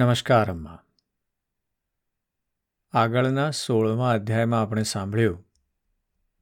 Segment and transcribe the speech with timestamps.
[0.00, 0.82] નમસ્કાર, અમ્મા.
[2.92, 5.48] આગળના સોળમા અધ્યાયમાં આપણે સાંભળ્યું,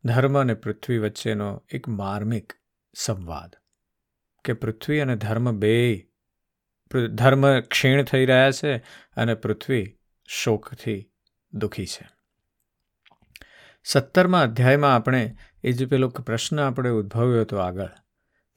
[0.04, 2.52] ધર્મ અને પૃથ્વી વચ્ચેનો એક માર્મિક
[2.94, 3.56] સંવાદ
[4.44, 6.06] કે પૃથ્વી અને ધર્મ બે
[7.14, 8.76] ધર્મ ક્ષીણ થઈ રહ્યા છે
[9.16, 11.12] અને પૃથ્વી શોકથી
[11.52, 12.08] દુઃખી છે.
[13.84, 17.90] સત્તરમા અધ્યાયમાં આપણે એ જે પેલો પ્રશ્ન આપણે ઉદ્ભવ્યો હતો આગળ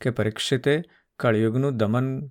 [0.01, 0.83] કે પરીક્ષિતે
[1.19, 2.27] કળિયુગનું દમન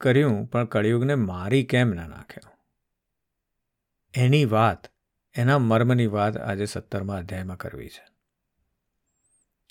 [0.00, 2.50] કર્યું, પણ કળિયુગને મારી કેમ ના નાખ્યો?
[4.14, 4.86] એની વાત,
[5.36, 8.06] એના મર્મની વાત આજે સત્તરમા અધ્યાયમાં કરવી છે.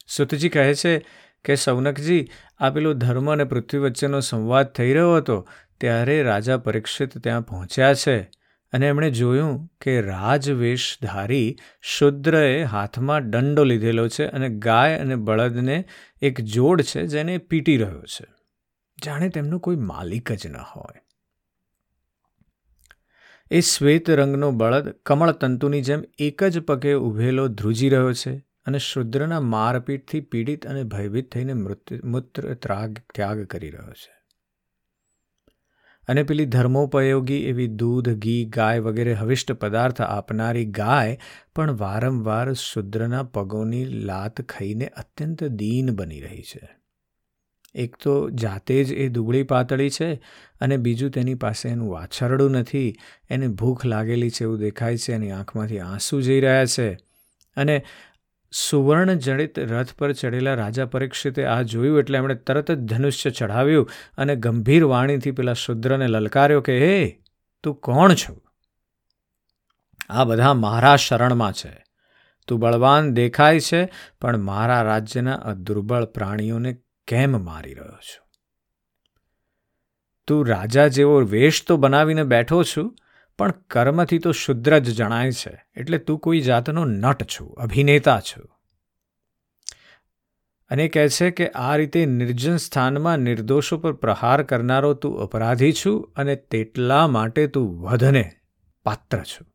[0.07, 1.05] સુતજી કહે છે
[1.45, 5.47] કે સૌનકજી, આ પેલો ધર્મ અને પૃથ્વી વચ્ચેનો સંવાદ થઈ રહ્યો હતો,
[5.79, 8.21] ત્યારે રાજા પરીક્ષિત ત્યાં પહોંચ્યા છે
[8.73, 15.85] અને એમણે જોયું કે રાજવેશધારી શુદ્રએ હાથમાં દંડો લીધેલો છે અને ગાય અને બળદને
[16.21, 18.38] એક જોડ છે જેને પીટી રહ્યો છે.
[19.05, 21.01] જાણે તેમનો કોઈ માલિક જ ન હોય.
[23.51, 29.39] એ શ્વેત રંગનો બળદ કમળતંતુની જેમ એક જ પગે ઊભેલો ધ્રુજી રહ્યો છે અને શુદ્રના
[29.39, 34.19] મારપીટથી પીડિત અને ભયભીત થઈને મૃત્યુ મૂત્ર ત્રાગ ત્યાગ કરી રહ્યો છે.
[36.07, 41.19] અને પેલી ધર્મોપયોગી એવી દૂધ, ઘી, ગાય વગેરે હવિષ્ટ પદાર્થ આપનારી ગાય
[41.55, 46.78] પણ વારંવાર શુદ્રના પગોની લાત ખાઈને અત્યંત દીન બની રહી છે.
[47.75, 50.13] એક તો જાતે જ એ દુબળી પાતળી છે
[50.61, 52.95] અને બીજું તેની પાસે એનું વાછરડું નથી.
[53.29, 56.93] એને ભૂખ લાગેલી છે એવું દેખાય છે એની આંખમાંથી આંસુ જઈ રહ્યા છે.
[57.57, 57.85] અને
[58.51, 63.89] સુવર્ણ જડિત રથ પર ચડેલા રાજા પરીક્ષિતે આ જોયું એટલે એમણે તરત જ ધનુષ્ય ચઢાવ્યું
[64.17, 67.19] અને ગંભીર વાણીથી પેલા શુદ્રને લલકાર્યો કે, હે,
[67.63, 68.41] તું કોણ છો?
[70.09, 71.83] આ બધા મારા શરણમાં છે.
[72.47, 73.89] તું બળવાન દેખાય છે,
[74.21, 76.77] પણ મારા રાજ્યના અદુર્બળ પ્રાણીઓને
[77.09, 78.29] કેમ મારી રહ્યો છું?
[80.27, 82.95] તું રાજા જેવો વેશ તો બનાવીને બેઠો છું,
[83.37, 88.49] પણ કર્મથી તો શુદ્ર જ જણાય છે, એટલે તું કોઈ જાતનો નટ છું, અભિનેતા છું.
[90.69, 96.13] અને કહે છે કે આ રીતે નિર્જન સ્થાનમાં નિર્દોષો પર પ્રહાર કરનારો તું અપરાધી છું
[96.15, 98.31] અને તેટલા માટે તું વધને
[98.83, 99.47] પાત્ર છું.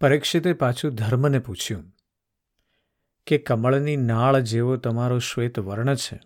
[0.00, 1.95] પરીક્ષિતે પાછું ધર્મને પૂછ્યું.
[3.26, 6.20] કે કમળની નાળ જેવો તમારો શ્વેત વર્ણ છે.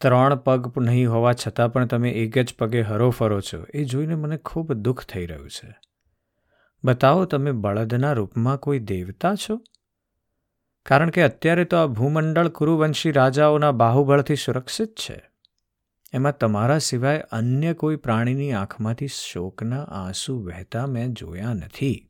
[0.00, 4.14] ત્રણ પગ નહીં હોવા છતાં પણ તમે એક જ પગે હરો ફરો છો, એ જોઈને
[4.14, 5.76] મને ખૂબ દુઃખ થઈ રહ્યું છે.
[6.84, 9.60] બતાવો તમે બળદના રૂપમાં કોઈ દેવતા છો?
[10.86, 15.30] કારણ કે અત્યારે તો આ ભૂમંડળ કુરુવંશી રાજાઓના બાહુબળથી સુરક્ષિત છે.
[16.12, 22.05] એમાં તમારા સિવાય અન્ય કોઈ પ્રાણીની આંખમાંથી શોકના આંસુ વહેતા મેં જોયા નથી.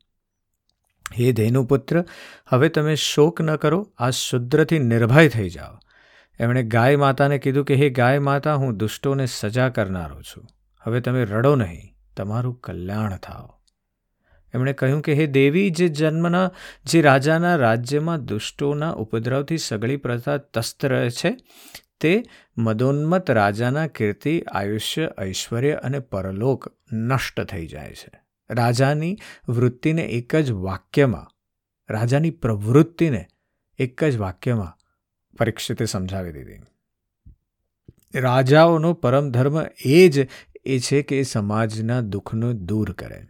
[1.13, 2.05] હે ધેનુપુત્ર
[2.49, 5.79] હવે તમે શોક ન કરો, આ શુદ્રથી નિર્ભય થઈ જાઓ.
[6.41, 10.47] એમણે ગાય માતાને કીધું કે, હે ગાય માતા, હું દુષ્ટોને સજા કરનારો છું.
[10.83, 13.61] હવે તમે રડો નહીં, તમારું કલ્યાણ થાઓ.
[14.55, 16.51] એમણે કહ્યું કે, હે દેવી, જે જન્મના,
[16.85, 21.37] જે રાજાના રાજ્યમાં દુષ્ટોના ઉપદ્રવથી સગળી પ્રથા તસ્ત રહે છે,
[22.01, 22.23] તે
[22.59, 28.26] મદોન્મત રાજાના કીર્તિ, આયુષ્ય, ઐશ્વર્ય અને પરલોક નષ્ટ થઈ જાય છે.
[28.51, 29.19] રાજાની
[29.49, 31.31] વૃત્તિને એક જ વાક્યમાં,
[31.91, 33.29] રાજાની પ્રવૃત્તિને
[33.79, 34.79] એક જ વાક્યમાં
[35.39, 36.61] પરીક્ષિતે સમજાવી દીધી.
[38.21, 40.29] રાજાઓનો પરમ ધર્મ એ જ
[40.65, 43.27] એ છે કે સમાજના દુઃખનો દૂર કરે.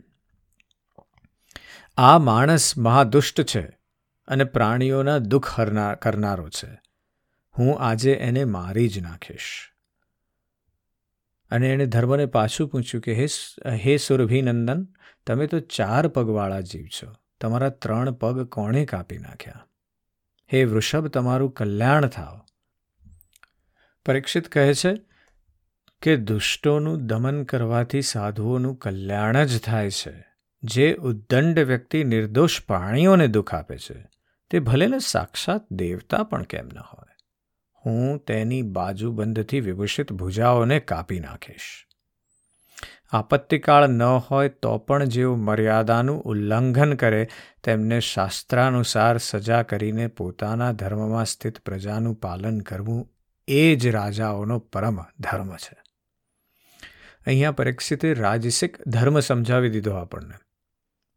[1.96, 3.78] આ માણસ મહાદુષ્ટ છે
[4.28, 6.80] અને પ્રાણીઓના દુઃખ હરનાર કરનારો છે.
[7.58, 9.72] હું આજે એને મારી જ નાખીશ.
[11.50, 13.26] અને એણે ધર્મને પાછું પૂછ્યું કે હે
[13.66, 14.88] હે સુરભીનંદન
[15.26, 17.14] તમે તો ચાર પગવાળા જીવ છો.
[17.40, 19.66] તમારા ત્રણ પગ કોણે કાપી નાખ્યા?
[20.52, 22.40] હે વૃષભ, તમારું કલ્યાણ થાવ
[24.06, 24.96] પરીક્ષિત કહે છે
[26.02, 30.26] કે દુષ્ટોનું દમન કરવાથી સાધુઓનું કલ્યાણ જ થાય છે.
[30.62, 34.08] જે ઉદ્દંડ વ્યક્તિ નિર્દોષ પ્રાણીઓને દુઃખ આપે છે,
[34.50, 37.16] તે ભલેને સાક્ષાત દેવતા પણ કેમ ન હોય.
[37.86, 41.85] હું તેની બાજુબંધથી વિભૂષિત ભુજાઓને કાપી નાખીશ.
[43.12, 47.28] આપત્તિકાળ ન હોય તો પણ જેઓ મર્યાદાનું ઉલ્લંઘન કરે,
[47.64, 53.12] તેમને શાસ્ત્રાનુસાર સજા કરીને પોતાના ધર્મમાં સ્થિત પ્રજાનું પાલન કરવું
[53.48, 55.76] એ જ રાજાઓનો પરમ ધર્મ છે.
[57.26, 60.34] અહીંયા પરીક્ષિતે રાજસિક ધર્મ સમજાવી દીધો આપણને.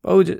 [0.04, 0.38] બહુ જ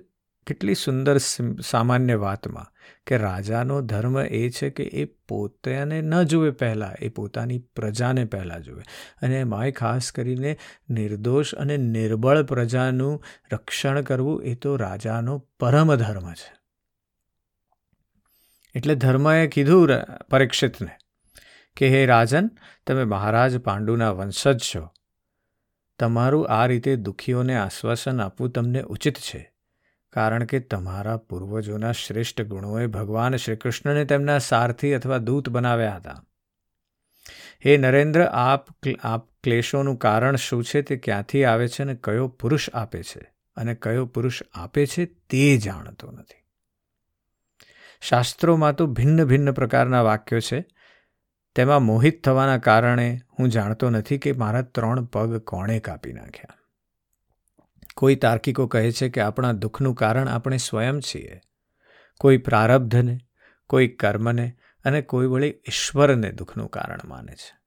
[0.48, 1.18] કેટલી સુંદર
[1.62, 7.60] સામાન્ય વાતમાં કે રાજાનો ધર્મ એ છે કે એ પોતાને ન જુએ પહેલાં, એ પોતાની
[7.60, 8.84] પ્રજાને પહેલાં જુએ.
[9.22, 10.58] અને એમાંય ખાસ કરીને
[10.90, 16.60] નિર્દોષ અને નિર્બળ પ્રજાનું રક્ષણ કરવું એ તો રાજાનો પરમ ધર્મ છે.
[18.76, 19.90] એટલે ધર્મએ કીધું
[20.30, 20.90] પરીક્ષિતને
[21.78, 22.50] કે, હે રાજન,
[22.88, 24.90] તમે મહારાજ પાંડુના વંશજ છો.
[26.00, 29.49] તમારું આ રીતે દુઃખીઓને આશ્વાસન આપવું તમને ઉચિત છે.
[30.14, 36.26] કારણ કે તમારા પૂર્વજોના શ્રેષ્ઠ ગુણોએ ભગવાન શ્રીકૃષ્ણને તેમના સારથી અથવા દૂત બનાવ્યા હતા.
[37.66, 38.68] હે નરેન્દ્ર, આપ
[39.04, 43.34] આપ ક્લેશોનું કારણ શું છે તે ક્યાંથી આવે છે અને કયો પુરુષ આપે છે?
[43.56, 46.44] અને કયો પુરુષ આપે છે તે જાણતો નથી.
[48.02, 50.66] શાસ્ત્રોમાં તો ભિન્ન ભિન્ન પ્રકારના વાક્યો છે.
[51.56, 56.59] તેમાં મોહિત થવાના કારણે હું જાણતો નથી કે મારા ત્રણ પગ કોણે કાપી નાખ્યા.
[58.00, 61.42] કોઈ તાર્કિકો કહે છે કે આપણા દુઃખનું કારણ આપણે સ્વયં છીએ.
[62.20, 63.20] કોઈ પ્રારબ્ધને,
[63.68, 67.60] કોઈ કર્મને અને કોઈ વળી ઈશ્વરને દુઃખનું કારણ માને છે.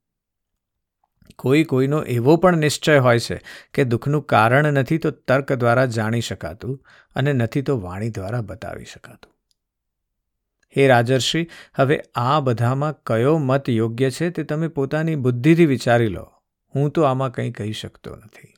[1.37, 3.40] કોઈ કોઈનો એવો પણ નિશ્ચય હોય છે
[3.75, 8.85] કે દુઃખનું કારણ નથી તો તર્ક દ્વારા જાણી શકાતું અને નથી તો વાણી દ્વારા બતાવી
[8.85, 9.32] શકાતું.
[10.76, 16.32] હે રાજર્ષિ, હવે આ બધામાં કયો મત યોગ્ય છે તે તમે પોતાની બુદ્ધિથી વિચારી લો.
[16.75, 18.51] હું તો આમાં કંઈ કહી શકતો નથી.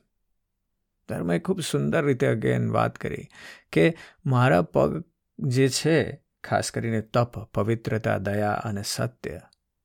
[1.09, 3.27] ધર્મએ ખૂબ સુંદર રીતે અગેન વાત કરી
[3.71, 5.03] કે મારા પગ
[5.39, 9.39] જે છે, ખાસ કરીને તપ, પવિત્રતા, દયા અને સત્ય,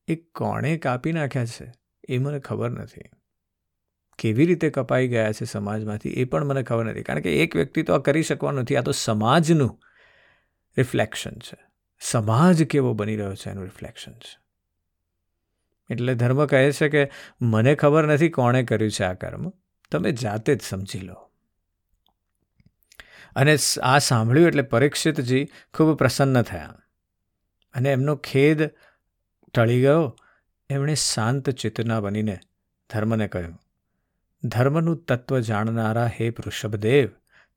[0.09, 1.73] એ કોણે કાપી નાખ્યા છે?
[2.09, 3.01] એ મને ખબર નથી.
[4.19, 7.03] કેવી રીતે કપાઈ ગયા છે સમાજમાંથી એ પણ મને ખબર નથી.
[7.03, 8.77] કારણ કે એક વ્યક્તિ તો આ કરી શકવાનો નથી.
[8.77, 9.81] આ તો સમાજનું
[10.77, 11.59] રિફ્લેક્શન છે.
[12.01, 14.39] સમાજ કેવો બની રહ્યો છે એનું રિફ્લેક્શન છે.
[15.91, 19.53] એટલે ધર્મ કહે છે કે મને ખબર નથી કોણે કર્યું છે આ કર્મ.
[19.93, 21.31] તમે જાતે જ સમજી લો.
[23.37, 25.45] અને આ સાંભળ્યું એટલે પરીક્ષિતજી
[25.75, 26.75] ખૂબ પ્રસન્ન થયા.
[27.75, 28.71] અને એમનો ખેદ
[29.55, 30.17] ટળી ગયો.
[30.71, 32.39] એમણે શાંત ચિત્તના બનીને
[32.91, 33.59] ધર્મને કહ્યું,
[34.45, 37.09] ધર્મનું તત્વ જાણનારા હે વૃષભદેવ,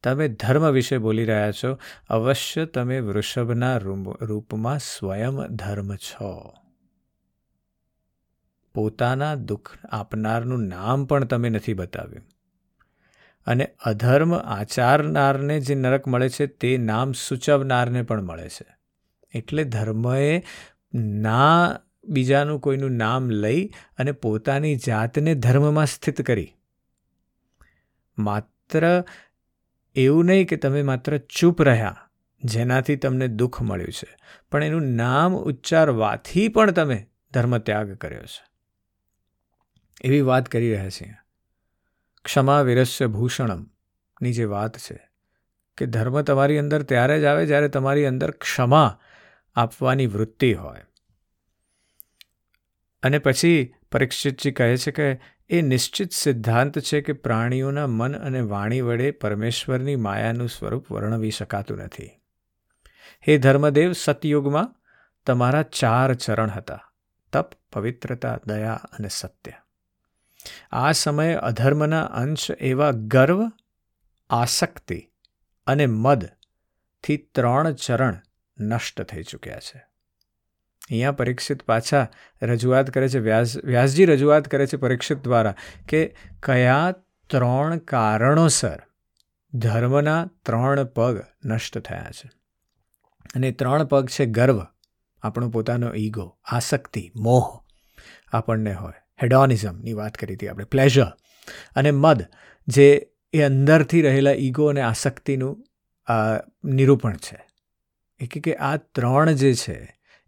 [0.03, 1.79] તમે ધર્મ વિશે બોલી રહ્યા છો.
[2.09, 3.77] અવશ્ય તમે વૃષભના
[4.21, 6.53] રૂપમાં સ્વયં ધર્મ છો.
[8.75, 12.25] પોતાના દુઃખ આપનારનું નામ પણ તમે નથી બતાવ્યું.
[13.47, 18.65] અને અધર્મ આચારનારને જે નરક મળે છે, તે નામ સૂચવનારને પણ મળે છે.
[19.33, 20.43] એટલે ધર્મએ
[20.93, 26.55] ના બીજાનું કોઈનું નામ લઈ અને પોતાની જાતને ધર્મમાં સ્થિત કરી.
[28.17, 29.03] માત્ર
[29.95, 32.09] એવું નહીં કે તમે માત્ર ચૂપ રહ્યા,
[32.43, 34.15] જેનાથી તમને દુઃખ મળ્યું છે,
[34.51, 38.52] પણ એનું નામ ઉચ્ચારવાથી પણ તમે ધર્મ ત્યાગ કર્યો છે.
[40.01, 41.13] એવી વાત કરી રહ્યા છીએ.
[42.25, 45.09] ક્ષમા વિરસ્ય ભૂષણમની જે વાત છે
[45.77, 48.99] કે ધર્મ તમારી અંદર ત્યારે જ આવે જ્યારે તમારી અંદર ક્ષમા
[49.55, 50.81] આપવાની વૃત્તિ હોય.
[53.03, 55.19] અને પછી પરીક્ષિતજી કહે છે કે
[55.49, 61.77] એ નિશ્ચિત સિદ્ધાંત છે કે પ્રાણીઓના મન અને વાણી વડે પરમેશ્વરની માયાનું સ્વરૂપ વર્ણવી શકાતું
[61.77, 62.07] નથી.
[63.27, 64.75] હે ધર્મદેવ, સતયુગમાં
[65.25, 66.91] તમારા ચાર ચરણ હતા.
[67.33, 69.51] તપ, પવિત્રતા, દયા અને સત્ય.
[70.71, 73.51] આ સમયે અધર્મના અંશ એવા ગર્વ,
[74.29, 75.11] આસક્તિ
[75.67, 78.19] અને મદથી ત્રણ ચરણ
[78.59, 79.77] નષ્ટ થઈ ચૂક્યા છે.
[80.83, 82.07] અહીંયા પરીક્ષિત પાછા
[82.41, 85.55] રજૂઆત કરે છે, વ્યાસ, વ્યાસજી રજૂઆત કરે છે પરીક્ષિત દ્વારા
[85.87, 86.93] કે કયા
[87.29, 88.83] ત્રણ કારણોસર
[89.53, 92.31] ધર્મના ત્રણ પગ નષ્ટ થયા છે.
[93.35, 94.61] અને ત્રણ પગ છે ગર્વ,
[95.21, 97.63] આપણો પોતાનો ઈગો, આસક્તિ, મોહ
[98.31, 99.02] આપણને હોય.
[99.19, 101.09] હેડોનિઝમની વાત કરી હતી આપણે પ્લેઝર
[101.75, 102.19] અને મદ,
[102.67, 102.87] જે
[103.33, 105.55] એ અંદરથી રહેલા ઈગો અને આસક્તિનું
[106.77, 107.39] નિરૂપણ છે.
[108.19, 109.77] એ કે આ ત્રણ જે છે,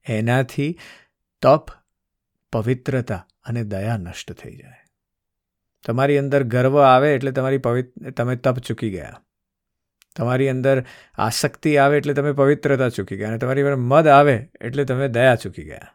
[0.06, 0.72] એનાથી
[1.42, 1.65] તપ,
[2.54, 4.82] પવિત્રતા અને દયા નષ્ટ થઈ જાય.
[5.86, 9.18] તમારી અંદર ગર્વ આવે એટલે તમારી પવિત્ર તમે તપ ચૂકી ગયા.
[10.15, 10.77] તમારી અંદર
[11.18, 15.36] આસક્તિ આવે એટલે તમે પવિત્રતા ચૂકી ગયા અને તમારી અંદર મદ આવે એટલે તમે દયા
[15.44, 15.89] ચૂકી ગયા.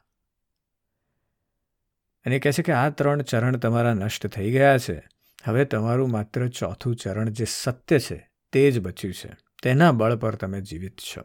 [2.25, 5.09] અને કહે છે કે આ ત્રણ ચરણ તમારા નષ્ટ થઈ ગયા છે.
[5.45, 9.37] હવે તમારું માત્ર ચોથું ચરણ જે સત્ય છે, તે જ બચ્યું છે.
[9.63, 11.23] તેના બળ પર તમે જીવિત છો.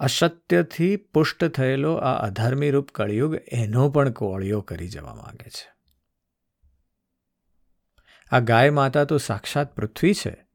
[0.00, 5.72] અસત્યથી પુષ્ટ થયેલો આ અધર્મી રૂપ કળિયુગ એનો પણ કોળિયો કરી જવા માંગે છે.
[8.30, 10.46] આ ગાય માતા તો સાક્ષાત પૃથ્વી છે.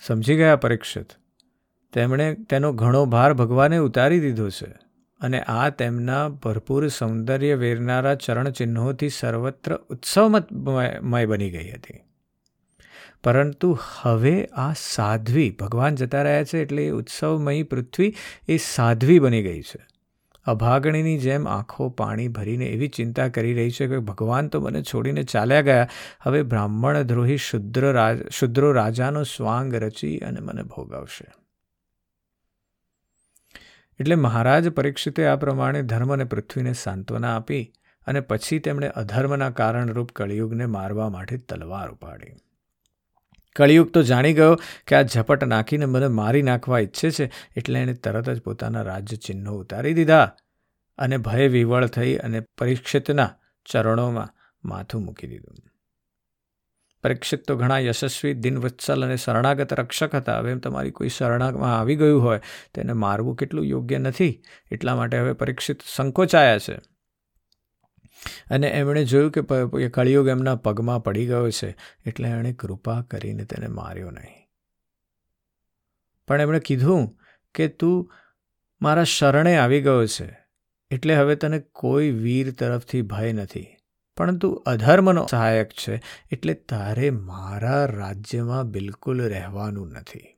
[0.00, 1.06] સમજી ગયા પરીક્ષિત?
[1.92, 4.85] તેમણે તેનો ઘણો ભાર ભગવાને ઉતારી દીધો છે.
[5.20, 11.98] અને આ તેમના ભરપૂર સૌંદર્ય વેરનારા ચરણચિહ્નોથી સર્વત્ર ઉત્સવમય બની ગઈ હતી.
[13.24, 18.14] પરંતુ હવે આ સાધ્વી ભગવાન જતા રહ્યા છે એટલે એ ઉત્સવમયી પૃથ્વી
[18.48, 19.86] એ સાધ્વી બની ગઈ છે.
[20.44, 25.22] અભાગણીની જેમ આંખો પાણી ભરીને એવી ચિંતા કરી રહી છે કે ભગવાન તો મને છોડીને
[25.22, 25.88] ચાલ્યા ગયા,
[26.22, 31.26] હવે બ્રાહ્મણ દ્રોહી શુદ્ર રાજ શુદ્રો રાજાનો સ્વાંગ રચી અને મને ભોગવશે.
[34.00, 37.72] એટલે મહારાજ પરીક્ષિતે આ પ્રમાણે ધર્મ અને પૃથ્વીને સાંત્વના આપી
[38.06, 42.34] અને પછી તેમણે અધર્મના કારણરૂપ કળિયુગને મારવા માટે તલવાર ઉપાડી.
[43.56, 47.94] કળિયુગ તો જાણી ગયો કે આ ઝપટ નાખીને મને મારી નાખવા ઈચ્છે છે એટલે એણે
[47.94, 50.26] તરત જ પોતાના રાજ્ય ચિહ્નો ઉતારી દીધા
[50.98, 53.30] અને ભય વિવળ થઈ અને પરીક્ષિતના
[53.66, 54.34] ચરણોમાં
[54.64, 55.56] માથું મૂકી દીધું.
[57.06, 60.38] પરીક્ષિત તો ઘણા યશસ્વી દિનવત્સલ અને શરણાગત રક્ષક હતા.
[60.38, 62.40] હવે એમ તમારી કોઈ શરણાગમાં આવી ગયું હોય
[62.74, 64.42] તેને મારવું કેટલું યોગ્ય નથી.
[64.72, 66.74] એટલા માટે હવે પરીક્ષિત સંકોચાયા છે.
[68.50, 73.68] અને એમણે જોયું કે કળિયુગ એમના પગમાં પડી ગયો છે એટલે એણે કૃપા કરીને તેને
[73.68, 74.34] માર્યો નહીં.
[76.28, 77.18] પણ એમણે કીધું
[77.54, 78.12] કે તું
[78.82, 80.28] મારા શરણે આવી ગયો છે
[80.90, 83.75] એટલે હવે તને કોઈ વીર તરફથી ભય નથી.
[84.16, 90.32] પરંતુ અધર્મનો સહાયક છે, એટલે તારે મારા રાજ્યમાં બિલકુલ રહેવાનું નથી.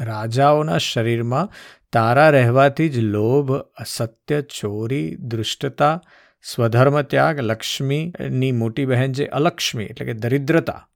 [0.00, 1.48] રાજાઓના શરીરમાં
[1.92, 6.00] તારા રહેવાથી જ લોભ, અસત્ય, ચોરી, દૃષ્ટતા,
[6.42, 10.88] સ્વધર્મ ત્યાગ, લક્ષ્મીની મોટી બહેન જે અલક્ષ્મી એટલે કે દરિદ્રતા,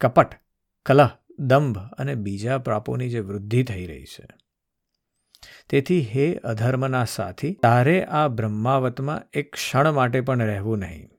[0.00, 0.34] કપટ,
[0.86, 4.26] કલહ, દંભ અને બીજા પ્રાપોની જે વૃદ્ધિ થઈ રહી છે.
[5.70, 11.10] તેથી હે અધર્મના સાથી, તારે આ બ્રહ્માવતમાં એક ક્ષણ માટે પણ રહેવું નહીં.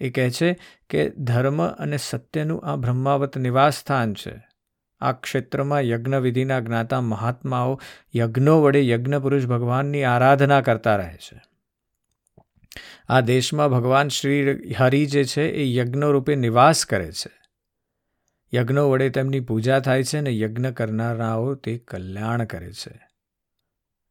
[0.00, 0.56] એ કહે છે
[0.90, 4.48] કે ધર્મ અને સત્યનું આ બ્રહ્માવત નિવાસ સ્થાન છે.
[5.00, 7.80] આ ક્ષેત્રમાં યજ્ઞવિધિના જ્ઞાતા મહાત્માઓ
[8.16, 11.42] યજ્ઞો વડે યજ્ઞ પુરુષ ભગવાનની આરાધના કરતા રહે છે.
[13.08, 17.41] આ દેશમાં ભગવાન શ્રી હરિ જે છે એ યજ્ઞ રૂપે નિવાસ કરે છે.
[18.54, 23.00] યજ્ઞો વડે તેમની પૂજા થાય છે અને યજ્ઞ કરનારાઓ તે કલ્યાણ કરે છે.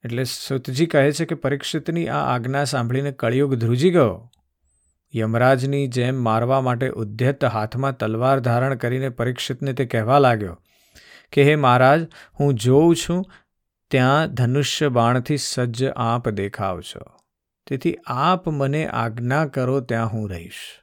[0.06, 4.32] એટલે સુતજી કહે છે કે પરીક્ષિતની આ આજ્ઞા સાંભળીને કળિયુગ ધ્રુજી ગયો.
[5.16, 10.58] યમરાજની જેમ મારવા માટે ઉદ્યત હાથમાં તલવાર ધારણ કરીને પરીક્ષિતને તે કહેવા લાગ્યો
[11.32, 12.08] કે, હે મહારાજ,
[12.40, 13.26] હું જોઉં છું,
[13.92, 17.20] ત્યાં ધનુષ્ય બાણથી સજ્જ આપ દેખાવ છો.
[17.68, 20.80] તેથી આપ મને આજ્ઞા કરો, ત્યાં હું રહીશ.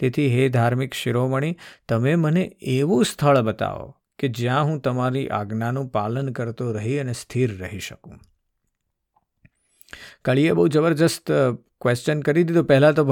[0.00, 1.54] તેથી હે ધાર્મિક શિરોમણી,
[1.88, 3.88] તમે મને એવું સ્થળ બતાવો
[4.18, 8.20] કે જ્યાં હું તમારી આજ્ઞાનું પાલન કરતો રહી અને સ્થિર રહી શકું.
[10.24, 11.32] કળીએ બહુ જબરજસ્ત
[11.80, 12.64] ક્વેશ્ચન કરી દીધું.
[12.64, 13.04] પહેલાં તો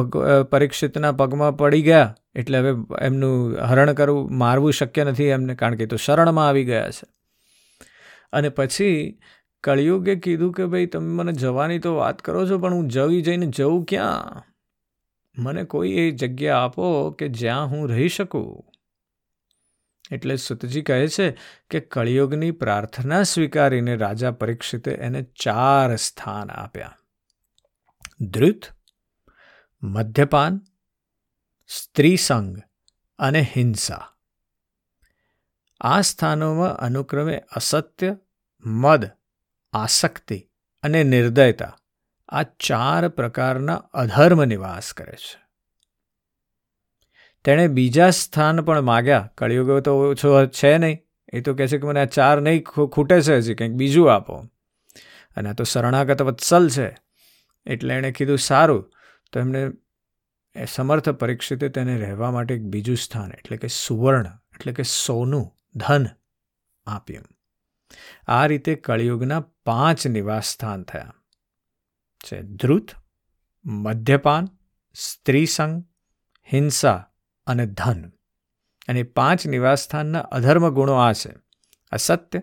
[0.51, 5.87] પરીક્ષિતના પગમાં પડી ગયા, એટલે હવે એમનું હરણ કરવું, મારવું શક્ય નથી એમને, કારણ કે
[5.87, 7.09] તો શરણમાં આવી ગયા છે.
[8.33, 8.99] અને પછી
[9.65, 13.47] કળિયુગે કીધું કે ભાઈ, તમે મને જવાની તો વાત કરો છો, પણ હું જવી જઈને
[13.47, 14.45] જવું ક્યાં?
[15.39, 18.65] મને કોઈ એ જગ્યા આપો કે જ્યાં હું રહી શકું?
[20.11, 21.39] એટલે સુતજી કહે છે
[21.71, 26.97] કે કળિયુગની પ્રાર્થના સ્વીકારીને રાજા પરીક્ષિતે એને ચાર સ્થાન આપ્યા.
[28.21, 28.63] ધૃત,
[29.83, 30.61] મદ્યપાન,
[31.69, 32.59] સ્ત્રીસંગ
[33.19, 34.15] અને હિંસા.
[35.81, 38.17] આ સ્થાનોમાં અનુક્રમે અસત્ય,
[38.65, 39.11] મદ,
[39.73, 40.51] આસક્તિ
[40.83, 41.77] અને નિર્દયતા
[42.29, 45.49] આ ચાર પ્રકારના અધર્મ નિવાસ કરે છે.
[47.45, 49.31] તેણે બીજા સ્થાન પણ માગ્યા.
[49.39, 50.99] કળિયુગ તો ઓછો છે નહીં.
[51.33, 54.47] એ તો કહે છે કે મને આ ચાર નહીં ખૂટે છે હજી કંઈક બીજું આપો.
[55.37, 56.97] અને આ તો શરણાગત વત્સલ છે.
[57.67, 58.93] એટલે એણે કીધું, સારું.
[59.33, 59.71] તો એમને
[60.67, 66.07] સમર્થ પરીક્ષિતે તેને રહેવા માટે એક બીજું સ્થાન, એટલે કે સુવર્ણ, એટલે કે સોનું, ધન
[66.87, 67.25] આપ્યું.
[68.27, 71.15] આ રીતે કળિયુગના પાંચ નિવાસ સ્થાન થયા.
[72.27, 72.89] છે ધૃત
[73.65, 74.49] મદ્યપાન,
[74.95, 75.85] સ્ત્રીસંગ,
[76.53, 77.11] હિંસા
[77.47, 78.13] અને ધન.
[78.89, 81.33] અને પાંચ નિવાસસ્થાનના અધર્મ ગુણો આ છે.
[81.91, 82.43] અસત્ય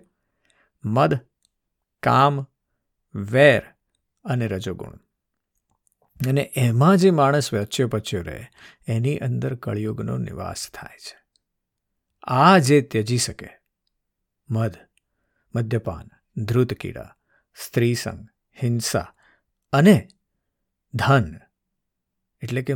[0.86, 1.20] મદ,
[2.04, 2.46] કામ,
[3.16, 3.62] વેર
[4.24, 4.96] અને રજોગુણ.
[6.28, 8.48] અને એમાં જે માણસ વચ્ચે પચ્યો રહે,
[8.88, 11.26] એની અંદર કળિયુગનો નિવાસ થાય છે.
[12.24, 13.50] આ જે ત્યજી શકે,
[14.50, 14.78] મદ,
[15.56, 16.10] મદ્યપાન,
[16.44, 17.16] ધ્રુત કીડા,
[17.66, 18.28] સ્ત્રીસંગ,
[18.64, 19.15] હિંસા
[19.76, 20.08] અને
[20.94, 21.36] ધન,
[22.44, 22.74] એટલે કે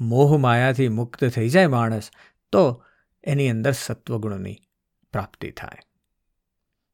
[0.00, 2.10] મોહ માયાથી મુક્ત થઈ જાય માણસ,
[2.52, 2.84] તો
[3.24, 4.56] એની અંદર સત્વગુણની
[5.12, 5.82] પ્રાપ્તિ થાય.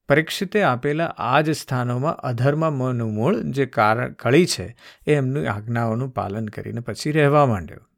[0.08, 6.48] પરીક્ષિતે આપેલા આ જ સ્થાનોમાં અધર્મનું મૂળ જે કારણ કળી છે, એ એમની આજ્ઞાઓનું પાલન
[6.48, 7.88] કરીને પછી રહેવા માંડ્યો.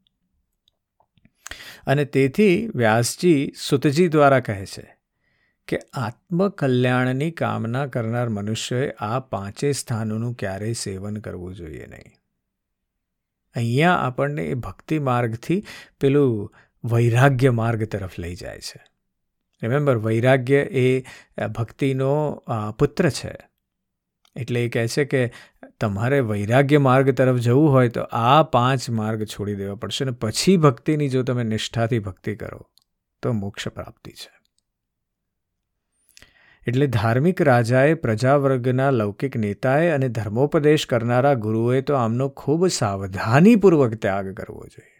[1.87, 4.94] અને તેથી વ્યાસજી સુતજી દ્વારા કહે છે
[5.69, 12.13] કે આત્મકલ્યાણની કામના કરનાર મનુષ્યએ આ પાંચે સ્થાનોનું ક્યારેય સેવન કરવું જોઈએ નહીં.
[13.55, 15.61] અહીંયા આપણને એ ભક્તિ માર્ગથી
[16.01, 16.53] પેલું
[16.85, 18.81] વૈરાગ્ય માર્ગ તરફ લઈ જાય છે.
[19.63, 20.87] રિમેમ્બર વૈરાગ્ય એ
[21.57, 22.13] ભક્તિનો
[22.79, 23.35] પુત્ર છે.
[24.37, 25.23] એટલે એ કહે છે કે
[25.81, 30.57] તમારે વૈરાગ્ય માર્ગ તરફ જવું હોય તો આ પાંચ માર્ગ છોડી દેવા પડશે અને પછી
[30.57, 32.63] ભક્તિની જો તમે નિષ્ઠાથી ભક્તિ કરો,
[33.23, 34.33] તો મોક્ષ પ્રાપ્તિ છે.
[36.67, 44.35] એટલે ધાર્મિક રાજાએ પ્રજાવર્ગના લૌકિક નેતાએ અને ધર્મોપદેશ કરનારા ગુરુએ તો આમનો ખૂબ સાવધાનીપૂર્વક ત્યાગ
[44.35, 44.95] કરવો જોઈએ.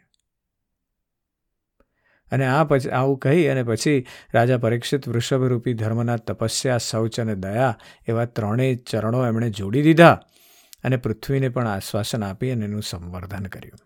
[2.33, 7.79] અને આ પછી, આવું કહી અને પછી રાજા પરીક્ષિત વૃષભરૂપી ધર્મના તપસ્યા, શૌચ અને દયા
[8.09, 10.21] એવા ત્રણેય ચરણો એમણે જોડી દીધા
[10.85, 13.79] અને પૃથ્વીને પણ આશ્વાસન આપી અને એનું સંવર્ધન કર્યું.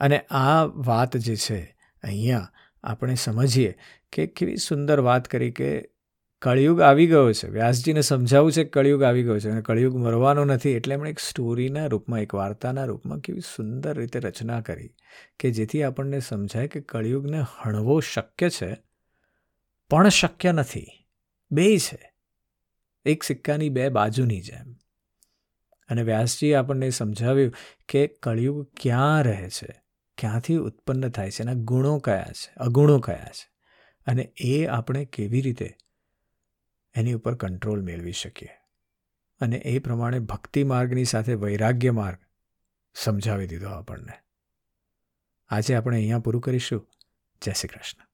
[0.00, 2.48] અને આ વાત જે છે, અહીંયા
[2.84, 3.78] આપણે સમજીએ
[4.14, 5.90] કે કેવી સુંદર વાત કરી કે
[6.42, 7.48] કળિયુગ આવી ગયો છે.
[7.48, 11.18] વ્યાસજીને સમજાવવું છે કે કળિયુગ આવી ગયો છે અને કળિયુગ મરવાનો નથી એટલે એમણે એક
[11.18, 14.90] સ્ટોરીના રૂપમાં, એક વાર્તાના રૂપમાં કેવી સુંદર રીતે રચના કરી
[15.40, 18.76] કે જેથી આપણને સમજાય કે કળિયુગને હણવો શક્ય છે,
[19.90, 20.86] પણ શક્ય નથી.
[21.50, 22.12] બે છે.
[23.04, 24.74] એક સિક્કાની બે બાજુની જેમ.
[25.88, 27.54] અને વ્યાસજીએ આપણને સમજાવ્યું
[27.88, 29.82] કે કળિયુગ ક્યાં રહે છે,
[30.18, 33.53] ક્યાંથી ઉત્પન્ન થાય છે એના ગુણો કયા છે, અગુણો કયા છે.
[34.06, 35.76] અને એ આપણે કેવી રીતે
[36.94, 38.48] એની ઉપર કંટ્રોલ મેળવી શકીએ?
[39.40, 42.18] અને એ પ્રમાણે ભક્તિ માર્ગની સાથે વૈરાગ્ય માર્ગ
[42.94, 44.12] સમજાવી દીધો આપણને.
[45.48, 46.90] આજે આપણે અહીંયા પૂરું કરીશું.
[47.42, 48.13] જય શ્રી કૃષ્ણ.